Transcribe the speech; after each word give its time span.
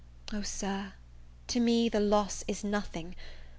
O 0.33 0.41
Sir, 0.41 0.93
to 1.45 1.59
me 1.59 1.87
the 1.87 1.99
loss 1.99 2.43
is 2.47 2.63
nothing! 2.63 3.15